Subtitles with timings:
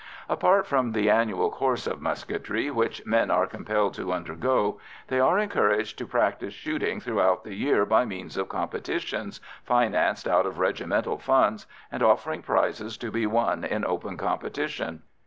[0.27, 5.37] Apart from the annual course of musketry which men are compelled to undergo, they are
[5.37, 11.19] encouraged to practise shooting throughout the year by means of competitions, financed out of regimental
[11.19, 15.03] funds, and offering prizes to be won in open competition.